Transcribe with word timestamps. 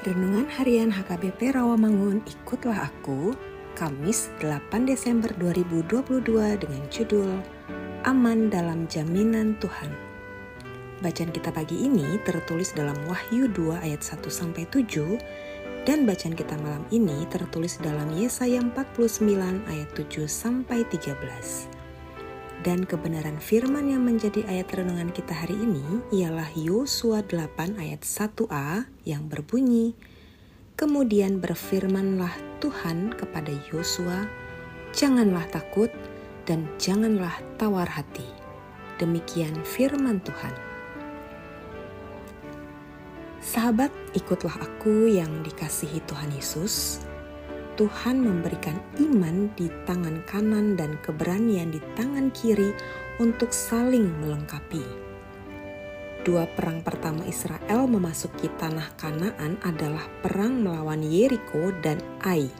Renungan 0.00 0.48
Harian 0.56 0.88
HKBP 0.88 1.52
Rawamangun 1.60 2.24
Ikutlah 2.24 2.88
Aku 2.88 3.36
Kamis 3.76 4.32
8 4.40 4.88
Desember 4.88 5.28
2022 5.36 6.24
dengan 6.56 6.82
judul 6.88 7.36
Aman 8.08 8.48
dalam 8.48 8.88
Jaminan 8.88 9.60
Tuhan. 9.60 9.92
Bacaan 11.04 11.28
kita 11.28 11.52
pagi 11.52 11.84
ini 11.84 12.16
tertulis 12.24 12.72
dalam 12.72 12.96
Wahyu 13.04 13.52
2 13.52 13.76
ayat 13.76 14.00
1 14.00 14.24
sampai 14.32 14.64
7 14.72 15.20
dan 15.84 16.08
bacaan 16.08 16.32
kita 16.32 16.56
malam 16.64 16.88
ini 16.88 17.28
tertulis 17.28 17.76
dalam 17.76 18.08
Yesaya 18.16 18.64
49 18.64 19.68
ayat 19.68 19.88
7 19.92 20.24
sampai 20.24 20.80
13. 20.88 21.79
Dan 22.60 22.84
kebenaran 22.84 23.40
firman 23.40 23.88
yang 23.88 24.04
menjadi 24.04 24.44
ayat 24.44 24.68
renungan 24.76 25.08
kita 25.16 25.32
hari 25.32 25.56
ini 25.56 26.04
ialah 26.12 26.52
Yosua 26.52 27.24
8 27.24 27.80
ayat 27.80 28.04
1a 28.04 28.84
yang 29.08 29.32
berbunyi, 29.32 29.96
Kemudian 30.76 31.40
berfirmanlah 31.40 32.32
Tuhan 32.60 33.16
kepada 33.16 33.48
Yosua, 33.72 34.28
Janganlah 34.92 35.48
takut 35.48 35.88
dan 36.44 36.68
janganlah 36.76 37.32
tawar 37.56 37.88
hati. 37.88 38.28
Demikian 39.00 39.56
firman 39.64 40.20
Tuhan. 40.20 40.52
Sahabat, 43.40 43.88
ikutlah 44.12 44.60
aku 44.60 45.08
yang 45.08 45.40
dikasihi 45.40 46.04
Tuhan 46.04 46.28
Yesus 46.36 47.00
Tuhan 47.80 48.20
memberikan 48.20 48.76
iman 49.00 49.48
di 49.56 49.72
tangan 49.88 50.20
kanan 50.28 50.76
dan 50.76 51.00
keberanian 51.00 51.72
di 51.72 51.80
tangan 51.96 52.28
kiri 52.28 52.76
untuk 53.16 53.56
saling 53.56 54.04
melengkapi. 54.20 54.84
Dua 56.20 56.44
perang 56.44 56.84
pertama 56.84 57.24
Israel 57.24 57.88
memasuki 57.88 58.52
tanah 58.60 58.92
Kanaan 59.00 59.56
adalah 59.64 60.04
perang 60.20 60.60
melawan 60.60 61.00
Yeriko 61.00 61.72
dan 61.80 62.04
Ai. 62.20 62.52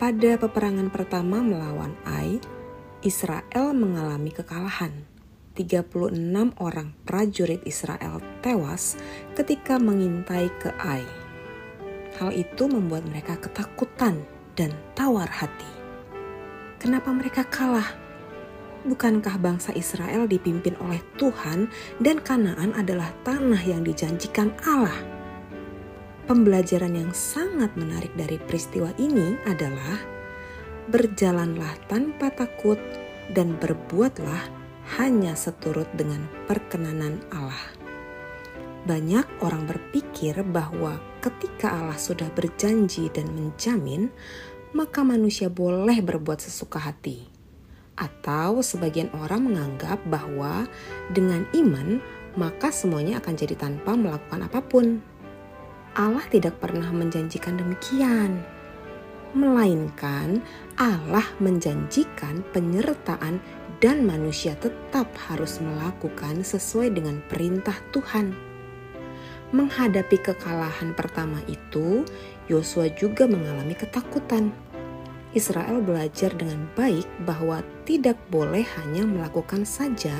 Pada 0.00 0.40
peperangan 0.40 0.88
pertama 0.88 1.44
melawan 1.44 1.92
Ai, 2.08 2.40
Israel 3.04 3.76
mengalami 3.76 4.32
kekalahan. 4.32 5.04
36 5.60 6.16
orang 6.56 6.96
prajurit 7.04 7.60
Israel 7.68 8.24
tewas 8.40 8.96
ketika 9.36 9.76
mengintai 9.76 10.48
ke 10.56 10.72
Ai. 10.80 11.23
Hal 12.14 12.30
itu 12.30 12.70
membuat 12.70 13.02
mereka 13.10 13.34
ketakutan 13.38 14.22
dan 14.54 14.70
tawar 14.94 15.26
hati. 15.26 15.66
Kenapa 16.78 17.10
mereka 17.10 17.42
kalah? 17.48 17.90
Bukankah 18.84 19.40
bangsa 19.40 19.72
Israel 19.72 20.28
dipimpin 20.28 20.76
oleh 20.78 21.00
Tuhan 21.16 21.72
dan 22.04 22.20
Kanaan 22.20 22.76
adalah 22.76 23.08
tanah 23.24 23.58
yang 23.64 23.80
dijanjikan 23.80 24.52
Allah? 24.68 24.94
Pembelajaran 26.28 26.92
yang 26.92 27.12
sangat 27.16 27.72
menarik 27.76 28.12
dari 28.12 28.36
peristiwa 28.36 28.92
ini 29.00 29.40
adalah 29.48 29.96
berjalanlah 30.92 31.72
tanpa 31.88 32.28
takut 32.32 32.76
dan 33.32 33.56
berbuatlah 33.56 34.52
hanya 35.00 35.32
seturut 35.32 35.88
dengan 35.96 36.28
perkenanan 36.44 37.24
Allah. 37.32 37.72
Banyak 38.84 39.40
orang 39.40 39.64
berpikir 39.64 40.44
bahwa 40.44 41.00
ketika 41.24 41.72
Allah 41.72 41.96
sudah 41.96 42.28
berjanji 42.36 43.08
dan 43.08 43.32
menjamin, 43.32 44.12
maka 44.76 45.00
manusia 45.00 45.48
boleh 45.48 46.04
berbuat 46.04 46.44
sesuka 46.44 46.76
hati. 46.76 47.24
Atau 47.96 48.60
sebagian 48.60 49.08
orang 49.16 49.48
menganggap 49.48 50.04
bahwa 50.04 50.68
dengan 51.16 51.48
iman, 51.56 52.04
maka 52.36 52.68
semuanya 52.68 53.24
akan 53.24 53.34
jadi 53.40 53.56
tanpa 53.56 53.96
melakukan 53.96 54.44
apa 54.44 54.60
pun. 54.60 55.00
Allah 55.96 56.26
tidak 56.28 56.58
pernah 56.60 56.90
menjanjikan 56.90 57.56
demikian, 57.56 58.42
melainkan 59.32 60.42
Allah 60.74 61.24
menjanjikan 61.38 62.42
penyertaan 62.50 63.38
dan 63.78 64.02
manusia 64.02 64.58
tetap 64.58 65.06
harus 65.30 65.62
melakukan 65.62 66.42
sesuai 66.42 66.98
dengan 66.98 67.22
perintah 67.30 67.78
Tuhan. 67.94 68.53
Menghadapi 69.52 70.16
kekalahan 70.22 70.96
pertama 70.96 71.42
itu, 71.50 72.06
Yosua 72.48 72.88
juga 72.96 73.28
mengalami 73.28 73.76
ketakutan. 73.76 74.54
Israel 75.34 75.82
belajar 75.82 76.30
dengan 76.32 76.70
baik 76.78 77.10
bahwa 77.26 77.60
tidak 77.84 78.16
boleh 78.30 78.62
hanya 78.80 79.02
melakukan 79.02 79.66
saja, 79.66 80.14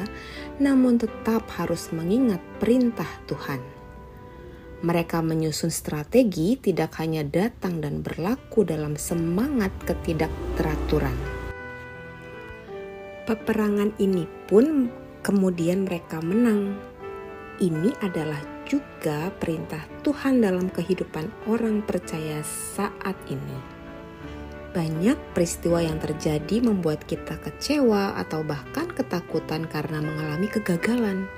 namun 0.58 0.98
tetap 0.98 1.46
harus 1.54 1.94
mengingat 1.94 2.42
perintah 2.58 3.08
Tuhan. 3.30 3.62
Mereka 4.84 5.24
menyusun 5.24 5.72
strategi 5.72 6.60
tidak 6.60 7.00
hanya 7.00 7.24
datang 7.24 7.80
dan 7.80 8.04
berlaku 8.04 8.68
dalam 8.68 9.00
semangat 9.00 9.72
ketidakteraturan. 9.88 11.16
Peperangan 13.24 13.96
ini 13.96 14.28
pun 14.44 14.92
kemudian 15.24 15.88
mereka 15.88 16.20
menang. 16.20 16.76
Ini 17.56 17.96
adalah 18.04 18.53
juga 18.74 19.30
perintah 19.38 19.84
Tuhan 20.02 20.42
dalam 20.42 20.66
kehidupan 20.66 21.46
orang 21.46 21.84
percaya 21.86 22.42
saat 22.42 23.14
ini. 23.30 23.58
Banyak 24.74 25.14
peristiwa 25.30 25.78
yang 25.78 26.02
terjadi 26.02 26.58
membuat 26.58 27.06
kita 27.06 27.38
kecewa 27.38 28.18
atau 28.18 28.42
bahkan 28.42 28.90
ketakutan 28.90 29.70
karena 29.70 30.02
mengalami 30.02 30.50
kegagalan. 30.50 31.30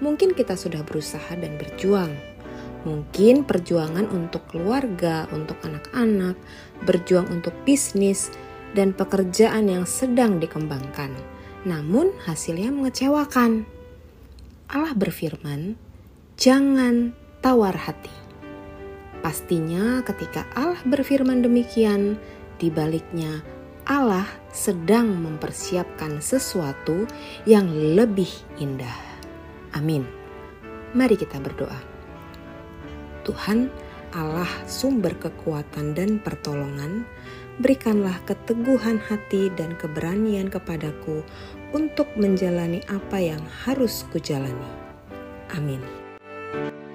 Mungkin 0.00 0.32
kita 0.32 0.56
sudah 0.56 0.80
berusaha 0.80 1.36
dan 1.36 1.60
berjuang. 1.60 2.16
Mungkin 2.88 3.44
perjuangan 3.44 4.08
untuk 4.08 4.48
keluarga, 4.48 5.28
untuk 5.36 5.60
anak-anak, 5.60 6.40
berjuang 6.88 7.28
untuk 7.28 7.52
bisnis, 7.68 8.32
dan 8.72 8.96
pekerjaan 8.96 9.68
yang 9.68 9.84
sedang 9.84 10.40
dikembangkan. 10.40 11.12
Namun 11.68 12.16
hasilnya 12.24 12.72
mengecewakan. 12.72 13.68
Allah 14.72 14.96
berfirman, 14.96 15.89
jangan 16.40 17.12
tawar 17.44 17.76
hati. 17.76 18.08
Pastinya 19.20 20.00
ketika 20.00 20.48
Allah 20.56 20.80
berfirman 20.88 21.44
demikian, 21.44 22.16
di 22.56 22.72
baliknya 22.72 23.44
Allah 23.84 24.24
sedang 24.48 25.20
mempersiapkan 25.20 26.24
sesuatu 26.24 27.04
yang 27.44 27.68
lebih 27.68 28.32
indah. 28.56 28.96
Amin. 29.76 30.08
Mari 30.96 31.20
kita 31.20 31.36
berdoa. 31.36 31.76
Tuhan, 33.28 33.68
Allah 34.16 34.48
sumber 34.64 35.12
kekuatan 35.20 35.92
dan 35.92 36.24
pertolongan, 36.24 37.04
berikanlah 37.60 38.16
keteguhan 38.24 38.96
hati 38.96 39.52
dan 39.60 39.76
keberanian 39.76 40.48
kepadaku 40.48 41.20
untuk 41.76 42.08
menjalani 42.16 42.80
apa 42.88 43.20
yang 43.20 43.44
harus 43.68 44.08
kujalani. 44.08 44.72
Amin. 45.52 45.99
you 46.52 46.89